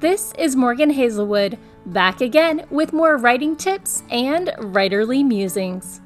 This 0.00 0.32
is 0.38 0.54
Morgan 0.54 0.90
Hazelwood, 0.90 1.58
back 1.86 2.20
again 2.20 2.64
with 2.70 2.92
more 2.92 3.16
writing 3.16 3.56
tips 3.56 4.04
and 4.10 4.46
writerly 4.58 5.26
musings. 5.26 6.00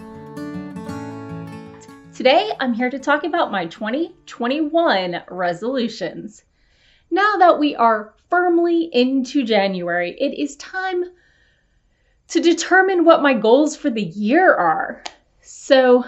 Today, 2.16 2.52
I'm 2.58 2.72
here 2.72 2.88
to 2.88 2.98
talk 2.98 3.24
about 3.24 3.52
my 3.52 3.66
2021 3.66 5.22
resolutions. 5.28 6.42
Now 7.10 7.36
that 7.36 7.58
we 7.58 7.76
are 7.76 8.14
firmly 8.30 8.88
into 8.94 9.44
January, 9.44 10.16
it 10.18 10.40
is 10.40 10.56
time 10.56 11.04
to 12.28 12.40
determine 12.40 13.04
what 13.04 13.20
my 13.20 13.34
goals 13.34 13.76
for 13.76 13.90
the 13.90 14.04
year 14.04 14.54
are. 14.54 15.04
So, 15.42 16.06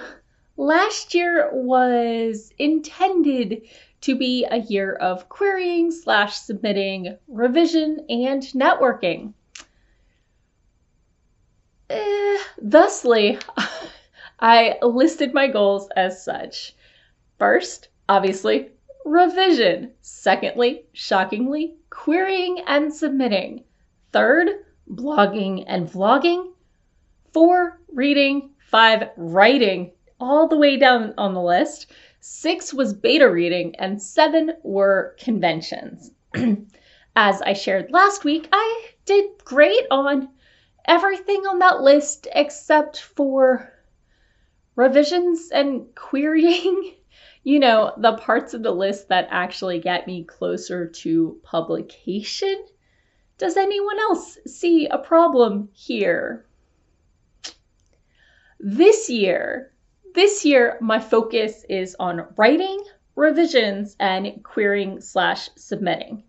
last 0.57 1.13
year 1.13 1.51
was 1.53 2.51
intended 2.59 3.61
to 4.05 4.15
be 4.15 4.47
a 4.51 4.59
year 4.59 4.93
of 4.93 5.31
querying 5.31 5.91
slash 5.91 6.37
submitting, 6.37 7.17
revision, 7.27 8.05
and 8.11 8.43
networking. 8.55 9.33
Eh, 11.89 12.39
thusly, 12.61 13.39
I 14.41 14.77
listed 14.83 15.33
my 15.33 15.47
goals 15.47 15.89
as 15.97 16.23
such. 16.23 16.75
First, 17.39 17.89
obviously, 18.07 18.73
revision. 19.07 19.93
Secondly, 20.03 20.85
shockingly, 20.93 21.77
querying 21.89 22.61
and 22.67 22.93
submitting. 22.93 23.65
Third, 24.13 24.51
blogging 24.91 25.65
and 25.67 25.89
vlogging. 25.89 26.53
Four, 27.33 27.81
reading. 27.91 28.51
Five, 28.59 29.11
writing, 29.17 29.93
all 30.21 30.49
the 30.49 30.59
way 30.59 30.77
down 30.77 31.15
on 31.17 31.33
the 31.33 31.41
list. 31.41 31.87
Six 32.27 32.73
was 32.73 32.95
beta 32.95 33.31
reading, 33.31 33.77
and 33.77 34.01
seven 34.01 34.55
were 34.63 35.15
conventions. 35.19 36.11
As 37.17 37.43
I 37.43 37.53
shared 37.53 37.91
last 37.91 38.25
week, 38.25 38.49
I 38.51 38.93
did 39.05 39.45
great 39.45 39.87
on 39.91 40.31
everything 40.87 41.47
on 41.47 41.59
that 41.59 41.83
list 41.83 42.27
except 42.33 42.99
for 42.99 43.71
revisions 44.75 45.51
and 45.51 45.95
querying. 45.95 46.95
you 47.43 47.59
know, 47.59 47.93
the 47.99 48.17
parts 48.17 48.55
of 48.55 48.63
the 48.63 48.73
list 48.73 49.09
that 49.09 49.29
actually 49.31 49.79
get 49.79 50.07
me 50.07 50.25
closer 50.25 50.87
to 50.87 51.39
publication. 51.43 52.65
Does 53.37 53.59
anyone 53.59 53.99
else 53.99 54.39
see 54.47 54.87
a 54.87 54.97
problem 54.97 55.69
here? 55.75 56.47
This 58.59 59.11
year, 59.11 59.74
this 60.15 60.45
year 60.45 60.79
my 60.81 60.99
focus 60.99 61.65
is 61.69 61.95
on 62.01 62.27
writing, 62.37 62.83
revisions, 63.17 63.97
and 64.01 64.43
querying 64.43 65.01
slash 65.01 65.51
submitting. 65.57 66.23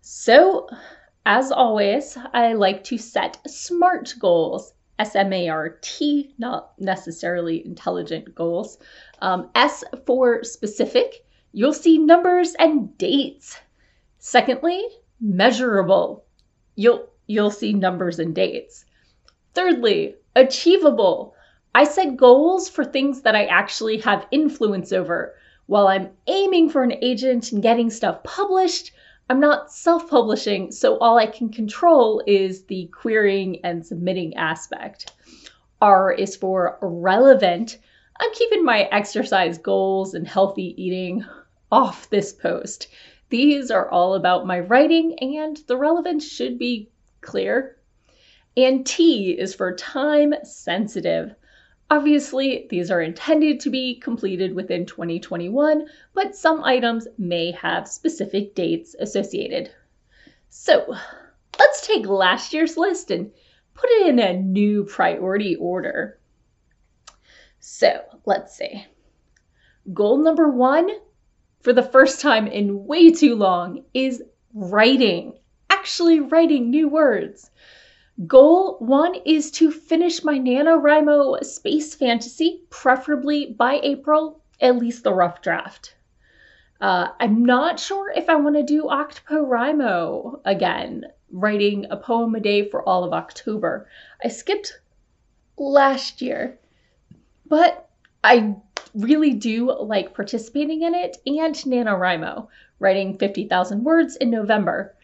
So, 0.00 0.68
as 1.24 1.52
always, 1.52 2.18
I 2.34 2.52
like 2.52 2.84
to 2.84 2.98
set 2.98 3.38
SMART 3.46 4.14
goals 4.18 4.74
S 4.98 5.16
M 5.16 5.32
A 5.32 5.48
R 5.48 5.78
T, 5.80 6.34
not 6.38 6.72
necessarily 6.78 7.64
intelligent 7.64 8.34
goals. 8.34 8.78
Um, 9.20 9.50
S 9.54 9.82
for 10.06 10.44
specific, 10.44 11.24
you'll 11.52 11.72
see 11.72 11.98
numbers 11.98 12.54
and 12.58 12.96
dates. 12.98 13.58
Secondly, 14.18 14.80
measurable, 15.20 16.24
you'll, 16.76 17.08
you'll 17.26 17.50
see 17.50 17.72
numbers 17.72 18.18
and 18.18 18.34
dates. 18.34 18.84
Thirdly, 19.54 20.14
achievable. 20.36 21.34
I 21.74 21.84
set 21.84 22.18
goals 22.18 22.68
for 22.68 22.84
things 22.84 23.22
that 23.22 23.34
I 23.34 23.46
actually 23.46 23.96
have 23.98 24.26
influence 24.30 24.92
over. 24.92 25.34
While 25.66 25.88
I'm 25.88 26.10
aiming 26.26 26.68
for 26.68 26.82
an 26.82 26.98
agent 27.00 27.50
and 27.50 27.62
getting 27.62 27.88
stuff 27.88 28.22
published, 28.24 28.92
I'm 29.30 29.40
not 29.40 29.72
self 29.72 30.10
publishing, 30.10 30.70
so 30.70 30.98
all 30.98 31.16
I 31.16 31.26
can 31.26 31.48
control 31.48 32.22
is 32.26 32.64
the 32.64 32.88
querying 32.88 33.64
and 33.64 33.86
submitting 33.86 34.36
aspect. 34.36 35.12
R 35.80 36.12
is 36.12 36.36
for 36.36 36.78
relevant. 36.82 37.78
I'm 38.20 38.34
keeping 38.34 38.64
my 38.64 38.82
exercise 38.92 39.56
goals 39.56 40.12
and 40.12 40.28
healthy 40.28 40.74
eating 40.76 41.24
off 41.70 42.10
this 42.10 42.34
post. 42.34 42.88
These 43.30 43.70
are 43.70 43.88
all 43.88 44.14
about 44.14 44.46
my 44.46 44.60
writing, 44.60 45.18
and 45.20 45.56
the 45.66 45.78
relevance 45.78 46.28
should 46.28 46.58
be 46.58 46.90
clear. 47.22 47.78
And 48.58 48.84
T 48.84 49.30
is 49.30 49.54
for 49.54 49.74
time 49.74 50.34
sensitive. 50.44 51.34
Obviously, 51.92 52.66
these 52.70 52.90
are 52.90 53.02
intended 53.02 53.60
to 53.60 53.68
be 53.68 54.00
completed 54.00 54.54
within 54.54 54.86
2021, 54.86 55.86
but 56.14 56.34
some 56.34 56.64
items 56.64 57.06
may 57.18 57.50
have 57.50 57.86
specific 57.86 58.54
dates 58.54 58.96
associated. 58.98 59.70
So, 60.48 60.96
let's 61.58 61.86
take 61.86 62.06
last 62.06 62.54
year's 62.54 62.78
list 62.78 63.10
and 63.10 63.30
put 63.74 63.90
it 63.90 64.06
in 64.06 64.18
a 64.20 64.32
new 64.32 64.84
priority 64.84 65.54
order. 65.56 66.18
So, 67.60 68.00
let's 68.24 68.56
see. 68.56 68.86
Goal 69.92 70.16
number 70.16 70.48
one, 70.48 70.88
for 71.60 71.74
the 71.74 71.82
first 71.82 72.22
time 72.22 72.46
in 72.46 72.86
way 72.86 73.10
too 73.10 73.34
long, 73.34 73.84
is 73.92 74.22
writing. 74.54 75.34
Actually, 75.68 76.20
writing 76.20 76.70
new 76.70 76.88
words. 76.88 77.50
Goal 78.26 78.76
one 78.78 79.14
is 79.24 79.50
to 79.52 79.70
finish 79.70 80.22
my 80.22 80.38
NaNoWriMo 80.38 81.42
space 81.44 81.94
fantasy, 81.94 82.62
preferably 82.68 83.46
by 83.46 83.80
April, 83.82 84.42
at 84.60 84.76
least 84.76 85.02
the 85.02 85.14
rough 85.14 85.40
draft. 85.40 85.96
Uh, 86.78 87.08
I'm 87.18 87.44
not 87.44 87.80
sure 87.80 88.10
if 88.10 88.28
I 88.28 88.36
want 88.36 88.56
to 88.56 88.62
do 88.62 88.82
OctoPoWriMo 88.84 90.40
again, 90.44 91.06
writing 91.30 91.86
a 91.90 91.96
poem 91.96 92.34
a 92.34 92.40
day 92.40 92.68
for 92.68 92.86
all 92.86 93.02
of 93.04 93.14
October. 93.14 93.88
I 94.22 94.28
skipped 94.28 94.80
last 95.56 96.20
year, 96.20 96.58
but 97.46 97.88
I 98.22 98.56
really 98.94 99.32
do 99.32 99.72
like 99.72 100.14
participating 100.14 100.82
in 100.82 100.94
it 100.94 101.16
and 101.26 101.54
NaNoWriMo, 101.54 102.48
writing 102.78 103.16
50,000 103.16 103.84
words 103.84 104.16
in 104.16 104.28
November. 104.30 104.94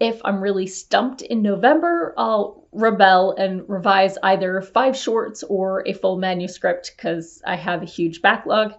If 0.00 0.20
I'm 0.24 0.40
really 0.40 0.66
stumped 0.66 1.22
in 1.22 1.42
November, 1.42 2.14
I'll 2.16 2.68
rebel 2.72 3.34
and 3.36 3.68
revise 3.68 4.16
either 4.22 4.62
five 4.62 4.96
shorts 4.96 5.42
or 5.42 5.82
a 5.86 5.92
full 5.92 6.18
manuscript 6.18 6.92
because 6.96 7.42
I 7.44 7.56
have 7.56 7.82
a 7.82 7.86
huge 7.86 8.22
backlog. 8.22 8.74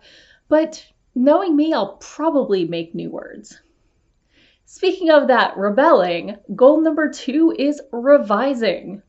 But 0.47 0.85
knowing 1.13 1.55
me, 1.55 1.73
I'll 1.73 1.97
probably 1.97 2.65
make 2.65 2.95
new 2.95 3.09
words. 3.09 3.59
Speaking 4.65 5.09
of 5.09 5.27
that 5.27 5.57
rebelling, 5.57 6.37
goal 6.55 6.79
number 6.79 7.09
two 7.09 7.53
is 7.57 7.81
revising. 7.91 9.01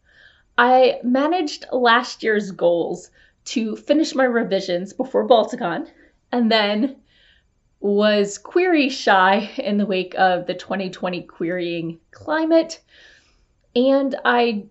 I 0.59 1.01
managed 1.05 1.67
last 1.71 2.23
year's 2.23 2.51
goals 2.51 3.11
to 3.45 3.77
finish 3.77 4.15
my 4.15 4.25
revisions 4.25 4.93
before 4.93 5.29
Balticon 5.29 5.89
and 6.33 6.51
then 6.51 6.97
was 7.81 8.39
query 8.39 8.89
shy 8.89 9.51
in 9.57 9.79
the 9.79 9.87
wake 9.87 10.15
of 10.19 10.47
the 10.47 10.55
2020 10.55 11.23
querying 11.23 11.99
climate. 12.11 12.81
And 13.75 14.15
I 14.25 14.67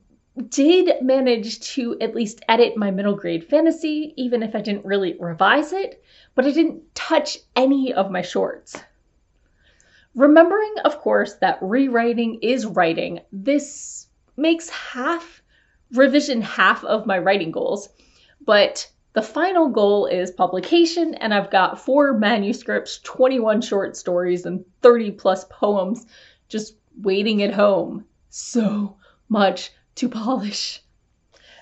did 0.48 1.02
manage 1.02 1.60
to 1.60 1.98
at 2.00 2.16
least 2.16 2.42
edit 2.48 2.78
my 2.78 2.92
middle 2.92 3.16
grade 3.16 3.44
fantasy, 3.44 4.14
even 4.16 4.44
if 4.44 4.56
I 4.56 4.62
didn't 4.62 4.86
really 4.86 5.18
revise 5.20 5.74
it, 5.74 6.04
but 6.36 6.46
I 6.46 6.52
didn't 6.52 6.96
touch 6.96 7.40
any 7.56 7.94
of 7.94 8.12
my 8.12 8.22
shorts. 8.22 8.80
Remembering, 10.16 10.74
of 10.86 11.00
course, 11.00 11.36
that 11.36 11.60
rewriting 11.62 12.40
is 12.42 12.66
writing, 12.66 13.22
this 13.32 14.08
makes 14.38 14.70
half 14.70 15.42
revision 15.94 16.42
half 16.42 16.84
of 16.84 17.06
my 17.06 17.18
writing 17.18 17.52
goals, 17.52 17.90
but 18.46 18.90
the 19.14 19.22
final 19.22 19.70
goal 19.70 20.06
is 20.06 20.32
publication, 20.32 21.16
and 21.16 21.34
I've 21.34 21.50
got 21.50 21.80
four 21.80 22.14
manuscripts, 22.14 23.00
21 23.00 23.62
short 23.62 23.98
stories, 23.98 24.46
and 24.46 24.64
30 24.82 25.12
plus 25.12 25.46
poems 25.46 26.06
just 26.48 26.76
waiting 27.02 27.42
at 27.42 27.54
home. 27.54 28.06
So 28.30 28.98
much 29.28 29.72
to 29.96 30.10
polish. 30.10 30.84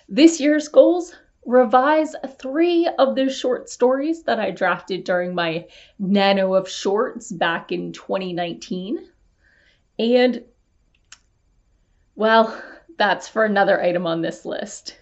This 0.09 0.39
year's 0.39 0.67
goals 0.67 1.15
revise 1.45 2.13
three 2.38 2.89
of 2.99 3.15
those 3.15 3.38
short 3.38 3.69
stories 3.69 4.23
that 4.23 4.39
I 4.39 4.51
drafted 4.51 5.05
during 5.05 5.33
my 5.33 5.65
Nano 5.97 6.53
of 6.53 6.69
Shorts 6.69 7.31
back 7.31 7.71
in 7.71 7.93
2019. 7.93 9.07
And, 10.00 10.43
well, 12.15 12.61
that's 12.97 13.29
for 13.29 13.45
another 13.45 13.81
item 13.81 14.05
on 14.05 14.21
this 14.21 14.43
list. 14.43 14.97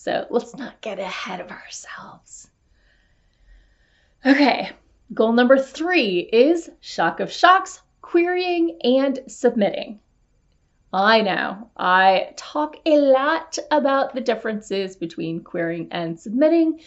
So 0.00 0.26
let's 0.30 0.56
not 0.56 0.80
get 0.80 0.98
ahead 0.98 1.40
of 1.40 1.50
ourselves. 1.50 2.48
Okay, 4.24 4.70
goal 5.12 5.34
number 5.34 5.58
three 5.58 6.20
is 6.20 6.70
shock 6.80 7.20
of 7.20 7.30
shocks, 7.30 7.82
querying 8.00 8.78
and 8.82 9.20
submitting. 9.26 10.00
I 10.90 11.20
know 11.20 11.70
I 11.76 12.32
talk 12.38 12.76
a 12.86 12.96
lot 12.96 13.58
about 13.70 14.14
the 14.14 14.22
differences 14.22 14.96
between 14.96 15.44
querying 15.44 15.88
and 15.90 16.18
submitting, 16.18 16.80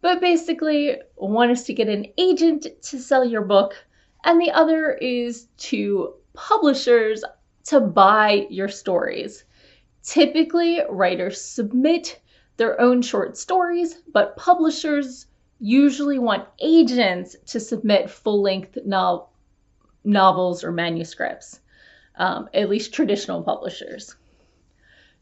but 0.00 0.20
basically, 0.20 0.96
one 1.14 1.50
is 1.50 1.62
to 1.66 1.72
get 1.72 1.88
an 1.88 2.06
agent 2.18 2.66
to 2.82 2.98
sell 2.98 3.24
your 3.24 3.42
book, 3.42 3.76
and 4.24 4.40
the 4.40 4.50
other 4.50 4.94
is 4.94 5.46
to 5.58 6.14
publishers 6.32 7.22
to 7.66 7.78
buy 7.78 8.48
your 8.50 8.68
stories. 8.68 9.44
Typically, 10.02 10.80
writers 10.90 11.40
submit 11.40 12.20
their 12.56 12.80
own 12.80 13.02
short 13.02 13.36
stories, 13.36 14.00
but 14.12 14.36
publishers 14.36 15.26
usually 15.58 16.18
want 16.18 16.48
agents 16.58 17.36
to 17.46 17.60
submit 17.60 18.10
full 18.10 18.42
length 18.42 18.78
no- 18.84 19.28
novels 20.04 20.64
or 20.64 20.72
manuscripts, 20.72 21.60
um, 22.16 22.48
at 22.54 22.68
least 22.68 22.92
traditional 22.92 23.42
publishers. 23.42 24.16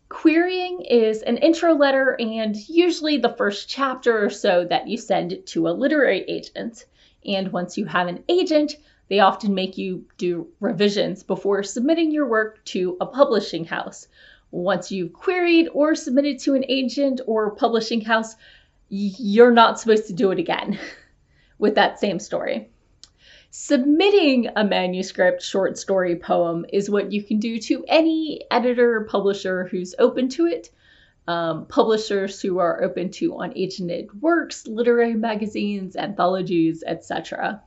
Querying 0.09 0.83
is 0.83 1.23
an 1.23 1.39
intro 1.39 1.75
letter 1.75 2.15
and 2.21 2.57
usually 2.69 3.17
the 3.17 3.35
first 3.37 3.69
chapter 3.69 4.25
or 4.25 4.31
so 4.31 4.65
that 4.65 4.87
you 4.87 4.97
send 4.97 5.45
to 5.47 5.69
a 5.69 5.71
literary 5.71 6.23
agent. 6.29 6.85
And 7.27 7.51
once 7.53 7.77
you 7.79 7.87
have 7.87 8.07
an 8.07 8.23
agent, 8.29 8.77
they 9.09 9.21
often 9.21 9.55
make 9.55 9.77
you 9.77 10.05
do 10.19 10.49
revisions 10.61 11.23
before 11.23 11.63
submitting 11.63 12.11
your 12.11 12.27
work 12.27 12.65
to 12.67 12.97
a 13.01 13.07
publishing 13.07 13.65
house. 13.65 14.09
Once 14.55 14.93
you've 14.93 15.13
queried 15.13 15.69
or 15.75 15.97
submitted 15.97 16.39
to 16.39 16.55
an 16.55 16.65
agent 16.69 17.21
or 17.27 17.57
publishing 17.57 18.01
house, 18.01 18.37
you're 18.89 19.51
not 19.51 19.81
supposed 19.81 20.07
to 20.07 20.13
do 20.13 20.31
it 20.31 20.39
again 20.39 20.79
with 21.59 21.75
that 21.75 21.99
same 21.99 22.21
story. 22.21 22.71
Submitting 23.51 24.49
a 24.55 24.63
manuscript 24.63 25.43
short 25.43 25.77
story 25.77 26.15
poem 26.15 26.65
is 26.73 26.89
what 26.89 27.11
you 27.11 27.21
can 27.21 27.41
do 27.41 27.59
to 27.59 27.85
any 27.89 28.43
editor 28.49 28.99
or 28.99 29.07
publisher 29.07 29.65
who's 29.65 29.93
open 29.99 30.29
to 30.29 30.47
it. 30.47 30.71
Um, 31.27 31.67
publishers 31.67 32.41
who 32.41 32.59
are 32.59 32.81
open 32.81 33.11
to 33.13 33.33
unagented 33.33 34.07
works, 34.21 34.69
literary 34.69 35.15
magazines, 35.15 35.97
anthologies, 35.97 36.85
etc. 36.87 37.61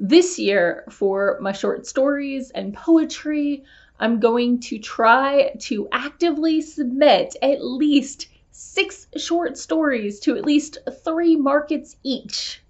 This 0.00 0.38
year, 0.38 0.84
for 0.90 1.38
my 1.40 1.50
short 1.50 1.84
stories 1.84 2.50
and 2.52 2.72
poetry, 2.72 3.64
I'm 3.98 4.20
going 4.20 4.60
to 4.60 4.78
try 4.78 5.50
to 5.62 5.88
actively 5.90 6.60
submit 6.60 7.34
at 7.42 7.64
least 7.64 8.28
six 8.52 9.08
short 9.16 9.58
stories 9.58 10.20
to 10.20 10.36
at 10.36 10.44
least 10.44 10.78
three 11.04 11.34
markets 11.34 11.96
each. 12.04 12.62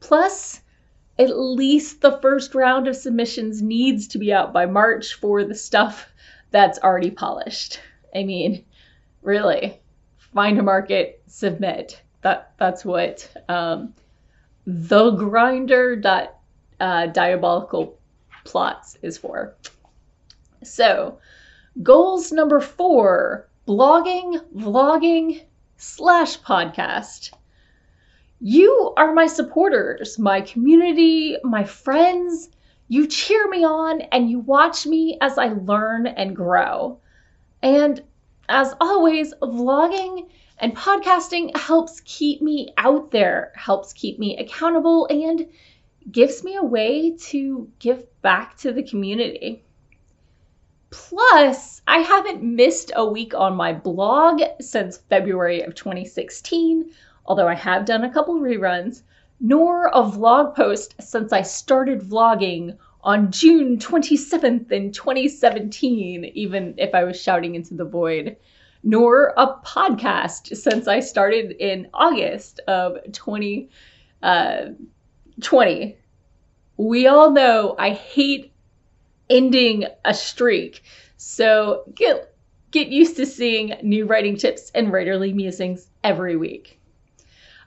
Plus, 0.00 0.60
at 1.18 1.38
least 1.38 2.02
the 2.02 2.18
first 2.20 2.54
round 2.54 2.86
of 2.86 2.96
submissions 2.96 3.62
needs 3.62 4.06
to 4.08 4.18
be 4.18 4.30
out 4.30 4.52
by 4.52 4.66
March 4.66 5.14
for 5.14 5.44
the 5.44 5.54
stuff 5.54 6.12
that's 6.50 6.78
already 6.80 7.10
polished. 7.10 7.80
I 8.14 8.24
mean, 8.24 8.64
really, 9.22 9.80
find 10.34 10.58
a 10.58 10.62
market, 10.62 11.22
submit. 11.28 12.02
That 12.20 12.52
that's 12.58 12.84
what 12.84 13.26
um, 13.48 13.94
the 14.66 15.12
grinder 15.12 15.96
dot 15.96 16.37
uh, 16.80 17.06
diabolical 17.06 17.98
plots 18.44 18.96
is 19.02 19.18
for. 19.18 19.54
So, 20.62 21.18
goals 21.82 22.32
number 22.32 22.60
four: 22.60 23.48
blogging, 23.66 24.40
vlogging 24.54 25.42
slash 25.76 26.40
podcast. 26.40 27.32
You 28.40 28.94
are 28.96 29.12
my 29.12 29.26
supporters, 29.26 30.18
my 30.18 30.40
community, 30.40 31.36
my 31.42 31.64
friends. 31.64 32.50
You 32.88 33.06
cheer 33.06 33.48
me 33.48 33.64
on 33.64 34.00
and 34.12 34.30
you 34.30 34.38
watch 34.38 34.86
me 34.86 35.18
as 35.20 35.38
I 35.38 35.48
learn 35.48 36.06
and 36.06 36.34
grow. 36.34 37.00
And 37.62 38.02
as 38.48 38.74
always, 38.80 39.34
vlogging 39.42 40.28
and 40.58 40.74
podcasting 40.74 41.56
helps 41.56 42.00
keep 42.04 42.40
me 42.40 42.72
out 42.78 43.10
there, 43.10 43.52
helps 43.54 43.92
keep 43.92 44.18
me 44.18 44.36
accountable, 44.38 45.06
and 45.10 45.46
gives 46.10 46.44
me 46.44 46.56
a 46.56 46.62
way 46.62 47.16
to 47.16 47.70
give 47.78 48.04
back 48.22 48.56
to 48.58 48.72
the 48.72 48.82
community. 48.82 49.64
Plus, 50.90 51.82
I 51.86 51.98
haven't 51.98 52.42
missed 52.42 52.92
a 52.96 53.06
week 53.06 53.34
on 53.34 53.56
my 53.56 53.72
blog 53.72 54.40
since 54.60 54.98
February 54.98 55.62
of 55.62 55.74
2016 55.74 56.92
although 57.28 57.46
I 57.46 57.54
have 57.54 57.84
done 57.84 58.04
a 58.04 58.12
couple 58.12 58.40
reruns, 58.40 59.02
nor 59.38 59.88
a 59.88 60.02
vlog 60.02 60.56
post 60.56 60.94
since 61.00 61.32
I 61.32 61.42
started 61.42 62.00
vlogging 62.00 62.76
on 63.02 63.30
June 63.30 63.78
27th 63.78 64.72
in 64.72 64.90
2017, 64.90 66.24
even 66.34 66.74
if 66.78 66.94
I 66.94 67.04
was 67.04 67.20
shouting 67.20 67.54
into 67.54 67.74
the 67.74 67.84
void, 67.84 68.36
nor 68.82 69.34
a 69.36 69.54
podcast 69.64 70.56
since 70.56 70.88
I 70.88 71.00
started 71.00 71.52
in 71.52 71.88
August 71.94 72.60
of 72.66 72.94
2020. 73.12 73.68
Uh, 74.22 74.70
we 76.76 77.06
all 77.06 77.30
know 77.30 77.74
I 77.78 77.90
hate 77.90 78.52
ending 79.30 79.86
a 80.04 80.14
streak, 80.14 80.82
so 81.16 81.84
get 81.94 82.34
get 82.70 82.88
used 82.88 83.16
to 83.16 83.26
seeing 83.26 83.74
new 83.82 84.06
writing 84.06 84.36
tips 84.36 84.70
and 84.74 84.88
writerly 84.88 85.34
musings 85.34 85.88
every 86.04 86.36
week. 86.36 86.80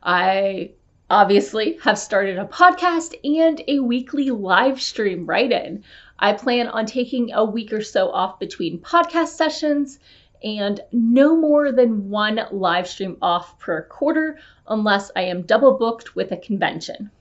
I 0.03 0.71
obviously 1.09 1.77
have 1.83 1.97
started 1.97 2.38
a 2.38 2.45
podcast 2.45 3.15
and 3.23 3.62
a 3.68 3.79
weekly 3.79 4.31
live 4.31 4.81
stream 4.81 5.25
write 5.25 5.51
in. 5.51 5.83
I 6.19 6.33
plan 6.33 6.67
on 6.67 6.85
taking 6.85 7.33
a 7.33 7.44
week 7.44 7.74
or 7.74 7.81
so 7.81 8.12
off 8.12 8.39
between 8.39 8.79
podcast 8.79 9.29
sessions 9.29 10.00
and 10.44 10.79
no 10.91 11.35
more 11.35 11.71
than 11.71 12.09
one 12.09 12.39
live 12.51 12.88
stream 12.88 13.17
off 13.21 13.59
per 13.59 13.83
quarter 13.83 14.39
unless 14.67 15.12
I 15.15 15.24
am 15.24 15.44
double 15.44 15.77
booked 15.77 16.15
with 16.15 16.31
a 16.31 16.38
convention. 16.38 17.12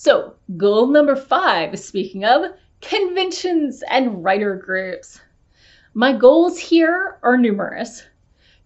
So, 0.00 0.34
goal 0.56 0.86
number 0.86 1.16
five, 1.16 1.76
speaking 1.76 2.24
of 2.24 2.52
conventions 2.80 3.82
and 3.90 4.22
writer 4.22 4.54
groups. 4.54 5.20
My 5.92 6.12
goals 6.12 6.56
here 6.56 7.18
are 7.24 7.36
numerous 7.36 8.04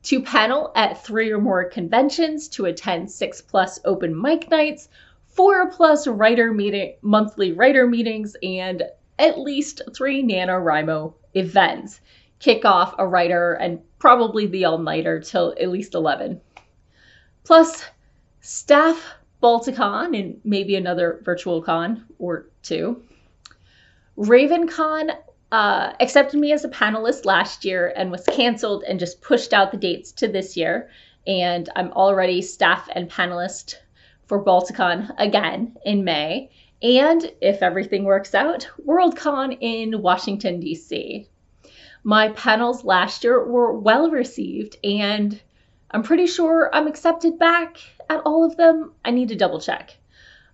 to 0.03 0.21
panel 0.21 0.73
at 0.77 1.03
three 1.03 1.33
or 1.33 1.41
more 1.41 1.65
conventions, 1.65 2.49
to 2.49 2.67
attend 2.67 3.11
six 3.11 3.41
plus 3.41 3.81
open 3.87 4.21
mic 4.21 4.51
nights, 4.51 4.91
four 5.25 5.71
plus 5.71 6.07
writer 6.07 6.53
meeting 6.53 6.97
monthly 7.01 7.53
writer 7.53 7.87
meetings, 7.87 8.37
and 8.43 8.83
at 9.19 9.39
least 9.39 9.81
three 9.97 10.23
NaNoWriMo 10.23 11.15
events. 11.33 12.03
Kick 12.41 12.67
off 12.67 12.95
a 12.99 13.09
writer 13.09 13.55
and 13.55 13.81
probably 13.99 14.49
the 14.49 14.67
all-nighter 14.67 15.21
till 15.21 15.55
at 15.59 15.71
least 15.71 15.95
11. 15.95 16.43
Plus, 17.43 17.87
staff 18.43 19.15
Balticon 19.43 20.19
and 20.19 20.41
maybe 20.45 20.77
another 20.77 21.21
virtual 21.25 21.61
con 21.63 22.05
or 22.19 22.47
two. 22.63 23.03
RavenCon 24.17 25.17
uh, 25.51 25.93
accepted 26.01 26.39
me 26.39 26.53
as 26.53 26.65
a 26.65 26.69
panelist 26.69 27.25
last 27.25 27.65
year 27.65 27.93
and 27.97 28.11
was 28.11 28.25
canceled 28.25 28.85
and 28.85 29.01
just 29.01 29.21
pushed 29.21 29.53
out 29.53 29.71
the 29.71 29.77
dates 29.77 30.13
to 30.13 30.29
this 30.29 30.57
year. 30.57 30.89
And 31.27 31.69
I'm 31.77 31.93
already 31.93 32.41
staff 32.43 32.89
and 32.95 33.11
panelist 33.11 33.77
for 34.27 34.43
Balticon 34.43 35.13
again 35.19 35.77
in 35.85 36.05
May. 36.05 36.51
And 36.83 37.33
if 37.41 37.63
everything 37.63 38.05
works 38.05 38.35
out, 38.35 38.69
Worldcon 38.87 39.57
in 39.61 40.03
Washington, 40.03 40.59
D.C. 40.59 41.29
My 42.03 42.31
panels 42.31 42.85
last 42.85 43.23
year 43.23 43.45
were 43.45 43.79
well 43.79 44.11
received, 44.11 44.77
and 44.83 45.41
I'm 45.93 46.03
pretty 46.03 46.27
sure 46.27 46.71
I'm 46.73 46.87
accepted 46.87 47.39
back 47.39 47.79
at 48.09 48.23
all 48.25 48.45
of 48.45 48.57
them. 48.57 48.93
I 49.05 49.11
need 49.11 49.29
to 49.29 49.37
double 49.37 49.61
check 49.61 49.99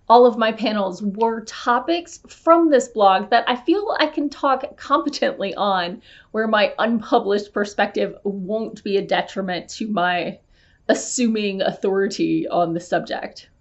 all 0.09 0.25
of 0.25 0.37
my 0.37 0.51
panels 0.51 1.03
were 1.03 1.41
topics 1.41 2.19
from 2.27 2.69
this 2.69 2.87
blog 2.87 3.29
that 3.29 3.47
I 3.47 3.55
feel 3.55 3.95
I 3.99 4.07
can 4.07 4.27
talk 4.27 4.75
competently 4.75 5.53
on, 5.53 6.01
where 6.31 6.47
my 6.47 6.73
unpublished 6.79 7.53
perspective 7.53 8.15
won't 8.23 8.83
be 8.83 8.97
a 8.97 9.05
detriment 9.05 9.69
to 9.71 9.87
my 9.87 10.39
assuming 10.87 11.61
authority 11.61 12.47
on 12.47 12.73
the 12.73 12.79
subject. 12.79 13.51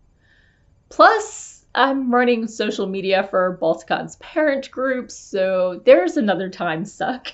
Plus, 0.88 1.66
I'm 1.74 2.12
running 2.12 2.46
social 2.46 2.86
media 2.86 3.28
for 3.28 3.58
Balticon's 3.60 4.16
parent 4.16 4.70
group, 4.70 5.10
so 5.10 5.82
there's 5.84 6.16
another 6.16 6.48
time 6.48 6.86
suck. 6.86 7.28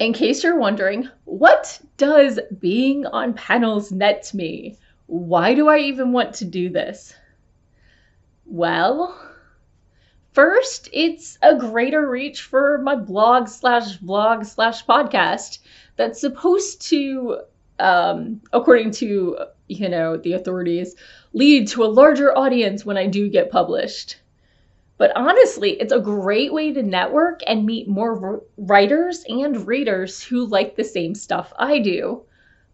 In 0.00 0.12
case 0.12 0.42
you're 0.42 0.58
wondering, 0.58 1.08
what 1.24 1.80
does 1.96 2.40
being 2.58 3.06
on 3.06 3.34
panels 3.34 3.92
net 3.92 4.28
me? 4.34 4.76
Why 5.06 5.54
do 5.54 5.68
I 5.68 5.78
even 5.78 6.10
want 6.10 6.34
to 6.36 6.44
do 6.44 6.68
this? 6.68 7.14
Well, 8.44 9.16
first, 10.32 10.88
it's 10.92 11.38
a 11.42 11.56
greater 11.56 12.08
reach 12.10 12.42
for 12.42 12.78
my 12.78 12.96
blog 12.96 13.46
slash 13.46 13.98
vlog 13.98 14.44
slash 14.44 14.84
podcast 14.84 15.60
that's 15.96 16.20
supposed 16.20 16.82
to, 16.88 17.42
um, 17.78 18.40
according 18.52 18.90
to, 18.92 19.38
you 19.68 19.88
know, 19.88 20.16
the 20.16 20.32
authorities, 20.32 20.96
lead 21.34 21.68
to 21.68 21.84
a 21.84 21.86
larger 21.86 22.36
audience 22.36 22.84
when 22.84 22.96
I 22.96 23.06
do 23.06 23.28
get 23.28 23.50
published. 23.50 24.16
But 24.96 25.16
honestly, 25.16 25.72
it's 25.80 25.92
a 25.92 25.98
great 25.98 26.52
way 26.52 26.72
to 26.72 26.82
network 26.82 27.40
and 27.46 27.66
meet 27.66 27.88
more 27.88 28.42
writers 28.56 29.24
and 29.28 29.66
readers 29.66 30.22
who 30.22 30.46
like 30.46 30.76
the 30.76 30.84
same 30.84 31.14
stuff 31.14 31.52
I 31.58 31.80
do. 31.80 32.22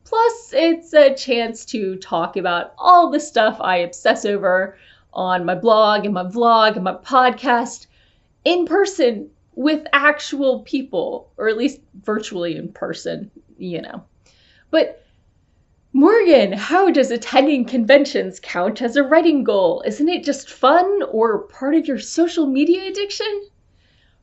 Plus, 0.05 0.53
it's 0.53 0.93
a 0.93 1.15
chance 1.15 1.65
to 1.67 1.97
talk 1.97 2.37
about 2.37 2.75
all 2.79 3.11
the 3.11 3.21
stuff 3.21 3.59
I 3.61 3.79
obsess 3.79 4.25
over 4.25 4.77
on 5.13 5.45
my 5.45 5.55
blog 5.55 6.05
and 6.05 6.15
my 6.15 6.25
vlog 6.25 6.75
and 6.75 6.85
my 6.85 6.95
podcast 6.95 7.87
in 8.45 8.67
person 8.67 9.31
with 9.55 9.87
actual 9.93 10.61
people, 10.61 11.31
or 11.37 11.49
at 11.49 11.57
least 11.57 11.81
virtually 12.03 12.57
in 12.57 12.73
person, 12.73 13.31
you 13.59 13.83
know. 13.83 14.03
But 14.71 15.05
Morgan, 15.93 16.53
how 16.53 16.89
does 16.89 17.11
attending 17.11 17.65
conventions 17.65 18.39
count 18.39 18.81
as 18.81 18.95
a 18.95 19.03
writing 19.03 19.43
goal? 19.43 19.83
Isn't 19.85 20.09
it 20.09 20.23
just 20.23 20.49
fun 20.49 21.03
or 21.11 21.49
part 21.49 21.75
of 21.75 21.89
your 21.89 21.99
social 21.99 22.47
media 22.47 22.87
addiction? 22.89 23.49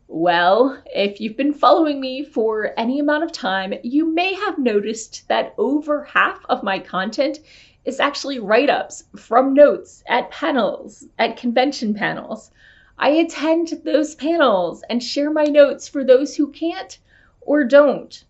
Well, 0.08 0.82
if 0.86 1.20
you've 1.20 1.36
been 1.36 1.54
following 1.54 2.00
me 2.00 2.24
for 2.24 2.72
any 2.78 3.00
amount 3.00 3.26
of 3.26 3.34
time, 3.34 3.74
you 3.84 4.06
may 4.06 4.34
have 4.34 4.58
noticed 4.58 5.28
that 5.28 5.54
over 5.58 6.06
half 6.06 6.40
of 6.48 6.64
my 6.64 6.80
content 6.80 7.40
is 7.84 8.00
actually 8.00 8.40
write 8.40 8.70
ups 8.70 9.04
from 9.18 9.54
notes 9.54 10.06
at 10.08 10.32
panels, 10.32 11.06
at 11.20 11.36
convention 11.36 11.94
panels. 11.94 12.50
I 12.98 13.10
attend 13.10 13.82
those 13.84 14.16
panels 14.16 14.86
and 14.90 15.04
share 15.04 15.32
my 15.32 15.44
notes 15.44 15.90
for 15.90 16.06
those 16.06 16.34
who 16.34 16.50
can't 16.50 16.98
or 17.42 17.66
don't. 17.66 18.24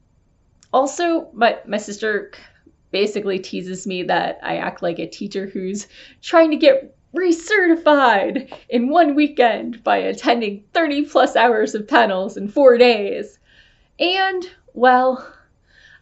Also, 0.74 1.30
my, 1.34 1.60
my 1.68 1.78
sister 1.78 2.32
basically 2.98 3.38
teases 3.38 3.86
me 3.86 4.02
that 4.02 4.40
I 4.42 4.58
act 4.58 4.82
like 4.82 4.98
a 4.98 5.06
teacher 5.06 5.46
who's 5.46 5.86
trying 6.24 6.50
to 6.50 6.58
get 6.58 6.98
recertified 7.16 8.52
in 8.70 8.90
one 8.90 9.14
weekend 9.14 9.84
by 9.84 9.98
attending 9.98 10.64
30 10.74 11.06
plus 11.06 11.36
hours 11.36 11.76
of 11.76 11.88
panels 11.88 12.38
in 12.38 12.48
four 12.48 12.76
days. 12.76 13.38
And, 14.00 14.50
well, 14.74 15.32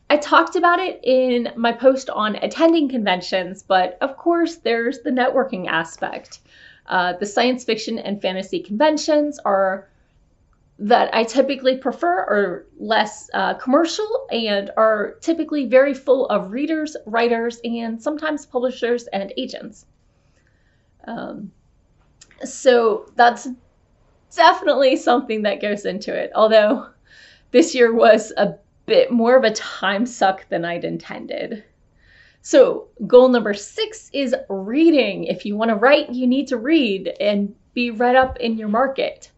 I 0.10 0.16
talked 0.16 0.56
about 0.56 0.80
it 0.80 1.02
in 1.04 1.52
my 1.58 1.74
post 1.74 2.10
on 2.10 2.38
attending 2.38 2.88
conventions, 2.88 3.62
but 3.62 3.98
of 4.00 4.16
course, 4.16 4.56
there's 4.56 5.00
the 5.00 5.10
networking 5.10 5.68
aspect. 5.68 6.40
Uh, 6.86 7.12
the 7.20 7.26
science 7.26 7.66
fiction 7.66 8.00
and 8.00 8.22
fantasy 8.22 8.62
conventions 8.62 9.38
are 9.44 9.90
that 10.78 11.14
I 11.16 11.24
typically 11.24 11.78
prefer 11.78 12.18
are 12.20 12.66
less 12.78 13.30
uh, 13.34 13.54
commercial 13.54 14.28
and 14.30 14.72
are 14.76 15.16
typically 15.22 15.68
very 15.68 15.94
full 15.94 16.28
of 16.28 16.52
readers, 16.52 16.98
writers, 17.06 17.62
and 17.64 18.02
sometimes 18.02 18.46
publishers 18.46 19.08
and 19.08 19.32
agents. 19.38 19.86
Um, 21.06 21.52
so 22.44 23.10
that's 23.16 23.48
definitely 24.36 24.98
something 24.98 25.44
that 25.44 25.62
goes 25.62 25.86
into 25.86 26.14
it. 26.14 26.32
Although 26.36 26.88
this 27.52 27.74
year 27.74 27.94
was 27.94 28.34
a 28.36 28.56
bit 28.86 29.12
more 29.12 29.38
of 29.38 29.46
a 29.46 29.54
time 29.54 30.06
suck 30.06 30.48
than 30.50 30.66
I'd 30.66 30.84
intended. 30.84 31.64
So, 32.42 32.90
goal 33.08 33.30
number 33.30 33.56
six 33.56 34.12
is 34.14 34.36
reading. 34.50 35.24
If 35.24 35.46
you 35.46 35.56
want 35.56 35.70
to 35.70 35.76
write, 35.76 36.12
you 36.12 36.28
need 36.28 36.48
to 36.50 36.58
read 36.58 37.14
and 37.20 37.56
be 37.74 37.90
read 37.90 38.16
up 38.16 38.38
in 38.38 38.58
your 38.58 38.68
market. 38.68 39.32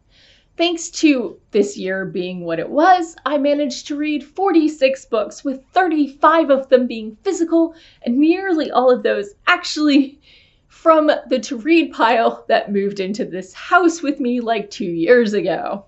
Thanks 0.58 0.90
to 0.90 1.40
this 1.52 1.78
year 1.78 2.04
being 2.04 2.44
what 2.44 2.58
it 2.58 2.68
was, 2.68 3.16
I 3.24 3.38
managed 3.38 3.86
to 3.88 3.96
read 3.96 4.24
46 4.24 5.06
books, 5.06 5.44
with 5.44 5.64
35 5.72 6.50
of 6.50 6.68
them 6.70 6.88
being 6.88 7.16
physical, 7.22 7.76
and 8.02 8.18
nearly 8.18 8.72
all 8.72 8.90
of 8.90 9.04
those 9.04 9.36
actually 9.46 10.20
from 10.68 11.12
the 11.30 11.40
to 11.42 11.58
read 11.58 11.94
pile 11.94 12.44
that 12.48 12.72
moved 12.72 13.00
into 13.00 13.24
this 13.24 13.54
house 13.54 14.02
with 14.02 14.20
me 14.20 14.40
like 14.42 14.72
two 14.72 14.86
years 14.86 15.34
ago. 15.34 15.86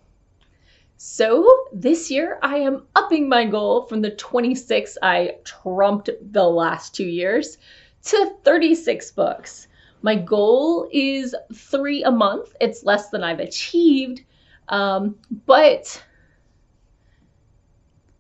So 0.98 1.66
this 1.74 2.12
year 2.12 2.38
I 2.44 2.58
am 2.58 2.86
upping 2.96 3.28
my 3.28 3.46
goal 3.46 3.88
from 3.88 4.02
the 4.02 4.12
26 4.12 5.00
I 5.02 5.38
trumped 5.46 6.12
the 6.32 6.44
last 6.44 6.94
two 6.94 7.08
years 7.08 7.58
to 8.04 8.34
36 8.44 9.12
books. 9.14 9.68
My 10.04 10.14
goal 10.14 10.88
is 10.92 11.36
three 11.56 12.04
a 12.04 12.12
month. 12.12 12.56
It's 12.62 12.84
less 12.84 13.10
than 13.10 13.24
I've 13.24 13.40
achieved, 13.40 14.22
um, 14.70 15.16
but 15.46 16.02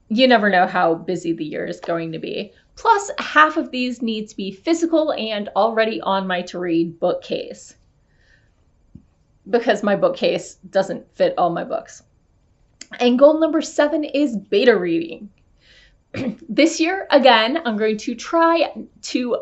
you 0.09 0.27
never 0.27 0.49
know 0.49 0.65
how 0.67 0.95
busy 0.95 1.33
the 1.33 1.45
year 1.45 1.65
is 1.65 1.79
going 1.79 2.11
to 2.11 2.19
be. 2.19 2.51
Plus, 2.75 3.11
half 3.19 3.57
of 3.57 3.71
these 3.71 4.01
need 4.01 4.29
to 4.29 4.35
be 4.35 4.51
physical 4.51 5.13
and 5.13 5.49
already 5.55 6.01
on 6.01 6.25
my 6.25 6.41
to 6.43 6.59
read 6.59 6.99
bookcase 6.99 7.75
because 9.49 9.83
my 9.83 9.95
bookcase 9.95 10.55
doesn't 10.69 11.05
fit 11.15 11.33
all 11.37 11.49
my 11.49 11.63
books. 11.63 12.03
And 12.99 13.19
goal 13.19 13.39
number 13.39 13.61
seven 13.61 14.03
is 14.03 14.35
beta 14.35 14.77
reading. 14.77 15.29
this 16.49 16.79
year, 16.79 17.07
again, 17.11 17.59
I'm 17.65 17.77
going 17.77 17.97
to 17.97 18.15
try 18.15 18.73
to 19.03 19.37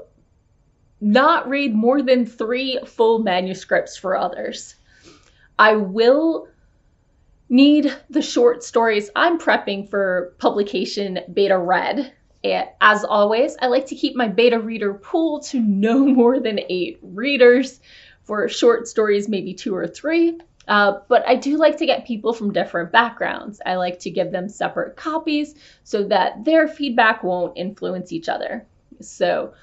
not 0.99 1.47
read 1.47 1.75
more 1.75 2.01
than 2.01 2.25
three 2.25 2.79
full 2.85 3.19
manuscripts 3.19 3.95
for 3.95 4.17
others. 4.17 4.75
I 5.59 5.75
will 5.75 6.47
need 7.49 7.95
the 8.09 8.21
short 8.21 8.63
stories 8.63 9.09
I'm 9.15 9.39
prepping 9.39 9.89
for 9.89 10.35
publication 10.37 11.19
beta 11.33 11.57
read. 11.57 12.13
As 12.79 13.03
always, 13.03 13.57
I 13.61 13.67
like 13.67 13.87
to 13.87 13.95
keep 13.95 14.15
my 14.15 14.27
beta 14.27 14.59
reader 14.59 14.93
pool 14.93 15.41
to 15.41 15.59
no 15.59 16.05
more 16.05 16.39
than 16.39 16.59
eight 16.69 16.99
readers. 17.01 17.79
For 18.23 18.49
short 18.49 18.89
stories, 18.89 19.29
maybe 19.29 19.53
two 19.53 19.73
or 19.73 19.87
three. 19.87 20.37
Uh, 20.67 20.99
but 21.07 21.25
I 21.25 21.35
do 21.35 21.55
like 21.57 21.77
to 21.77 21.85
get 21.85 22.05
people 22.05 22.33
from 22.33 22.51
different 22.51 22.91
backgrounds. 22.91 23.61
I 23.65 23.75
like 23.75 23.99
to 23.99 24.09
give 24.09 24.31
them 24.31 24.49
separate 24.49 24.97
copies 24.97 25.55
so 25.83 26.03
that 26.09 26.43
their 26.43 26.67
feedback 26.67 27.23
won't 27.23 27.57
influence 27.57 28.11
each 28.11 28.27
other. 28.27 28.65
So 28.99 29.53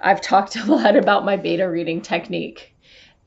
I've 0.00 0.22
talked 0.22 0.56
a 0.56 0.64
lot 0.64 0.96
about 0.96 1.24
my 1.24 1.36
beta 1.36 1.68
reading 1.68 2.00
technique. 2.00 2.74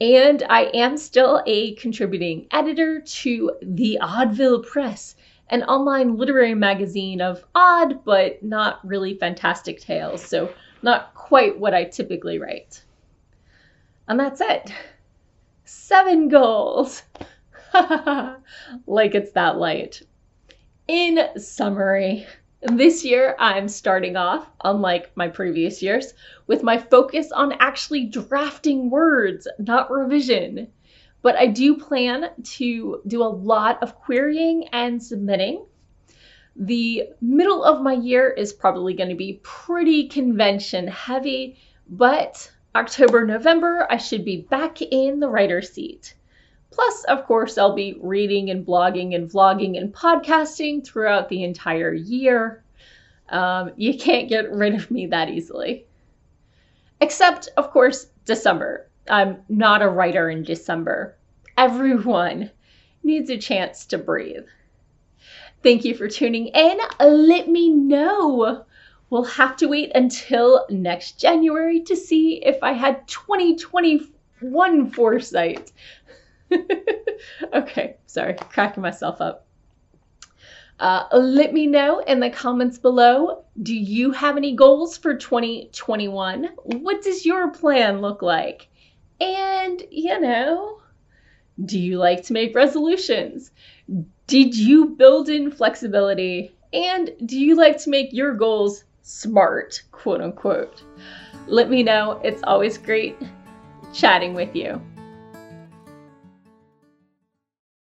And 0.02 0.42
I 0.50 0.64
am 0.74 0.98
still 0.98 1.44
a 1.46 1.76
contributing 1.76 2.48
editor 2.50 3.02
to 3.02 3.52
the 3.62 4.00
Oddville 4.02 4.66
Press, 4.66 5.16
an 5.50 5.62
online 5.62 6.18
literary 6.18 6.56
magazine 6.56 7.22
of 7.22 7.46
odd 7.54 8.04
but 8.04 8.42
not 8.42 8.84
really 8.84 9.14
fantastic 9.14 9.80
tales, 9.80 10.26
so 10.26 10.52
not 10.82 11.14
quite 11.14 11.60
what 11.60 11.76
I 11.76 11.84
typically 11.84 12.40
write. 12.40 12.84
And 14.08 14.20
that's 14.20 14.42
it. 14.42 14.74
Seven 15.66 16.30
goals. 16.30 17.04
like 18.88 19.14
it's 19.14 19.34
that 19.34 19.60
light. 19.60 20.02
In 20.88 21.40
summary, 21.40 22.26
this 22.62 23.04
year, 23.04 23.36
I'm 23.40 23.68
starting 23.68 24.16
off, 24.16 24.48
unlike 24.64 25.12
my 25.16 25.28
previous 25.28 25.82
years, 25.82 26.14
with 26.48 26.62
my 26.62 26.78
focus 26.78 27.32
on 27.32 27.54
actually 27.54 28.06
drafting 28.06 28.90
words, 28.90 29.48
not 29.58 29.90
revision. 29.90 30.68
But 31.24 31.36
I 31.36 31.48
do 31.48 31.78
plan 31.78 32.30
to 32.44 33.02
do 33.08 33.24
a 33.24 33.26
lot 33.26 33.82
of 33.82 33.96
querying 33.96 34.68
and 34.70 35.02
submitting. 35.02 35.66
The 36.56 37.10
middle 37.22 37.64
of 37.64 37.82
my 37.82 37.94
year 37.94 38.30
is 38.30 38.54
probably 38.54 38.94
going 38.94 39.10
to 39.10 39.16
be 39.16 39.40
pretty 39.44 40.08
convention 40.08 40.88
heavy, 40.88 41.58
but 41.90 42.52
October, 42.76 43.26
November, 43.26 43.88
I 43.90 43.98
should 43.98 44.24
be 44.24 44.42
back 44.42 44.82
in 44.82 45.20
the 45.20 45.30
writer's 45.30 45.72
seat. 45.72 46.16
Plus, 46.72 47.04
of 47.06 47.26
course, 47.26 47.58
I'll 47.58 47.76
be 47.76 48.00
reading 48.02 48.50
and 48.50 48.66
blogging 48.66 49.14
and 49.14 49.30
vlogging 49.30 49.78
and 49.78 49.94
podcasting 49.94 50.86
throughout 50.86 51.30
the 51.30 51.44
entire 51.44 51.94
year. 51.94 52.64
Um, 53.30 53.72
you 53.76 53.98
can't 53.98 54.30
get 54.30 54.52
rid 54.52 54.76
of 54.76 54.90
me 54.90 55.08
that 55.08 55.30
easily. 55.30 55.86
Except, 57.02 57.50
of 57.58 57.72
course, 57.72 58.08
December. 58.26 58.90
I'm 59.10 59.42
not 59.50 59.82
a 59.82 59.90
writer 59.90 60.30
in 60.30 60.44
December. 60.44 61.18
Everyone 61.58 62.52
needs 63.04 63.30
a 63.30 63.38
chance 63.38 63.86
to 63.88 63.98
breathe. 63.98 64.46
Thank 65.64 65.86
you 65.86 65.96
for 65.96 66.08
tuning 66.08 66.48
in. 66.48 66.80
Let 67.00 67.48
me 67.48 67.70
know. 67.70 68.66
We'll 69.10 69.26
have 69.26 69.58
to 69.58 69.68
wait 69.68 69.92
until 69.94 70.66
next 70.70 71.20
January 71.20 71.82
to 71.82 71.96
see 71.96 72.44
if 72.44 72.64
I 72.64 72.72
had 72.72 73.08
2021 73.08 74.92
foresight. 74.92 75.72
okay, 77.54 77.98
sorry, 78.06 78.36
cracking 78.50 78.84
myself 78.84 79.22
up. 79.22 79.46
Uh, 80.80 81.06
let 81.14 81.54
me 81.54 81.68
know 81.68 82.00
in 82.00 82.20
the 82.20 82.30
comments 82.30 82.80
below. 82.80 83.44
Do 83.62 83.76
you 83.76 84.12
have 84.12 84.36
any 84.36 84.56
goals 84.56 84.98
for 84.98 85.16
2021? 85.16 86.50
What 86.64 87.04
does 87.04 87.24
your 87.24 87.52
plan 87.52 88.02
look 88.02 88.24
like? 88.24 88.68
And, 89.20 89.84
you 89.92 90.20
know, 90.20 90.82
do 91.64 91.80
you 91.80 92.00
like 92.00 92.24
to 92.24 92.34
make 92.34 92.56
resolutions? 92.56 93.52
Did 94.26 94.58
you 94.58 94.88
build 94.88 95.30
in 95.30 95.52
flexibility? 95.52 96.56
And 96.74 97.12
do 97.26 97.40
you 97.40 97.56
like 97.56 97.78
to 97.84 97.92
make 97.92 98.12
your 98.12 98.34
goals 98.34 98.84
smart, 99.04 99.84
quote 99.92 100.22
unquote? 100.22 100.84
Let 101.46 101.70
me 101.70 101.84
know. 101.84 102.20
It's 102.24 102.42
always 102.44 102.80
great 102.80 103.16
chatting 103.94 104.34
with 104.34 104.56
you. 104.56 104.82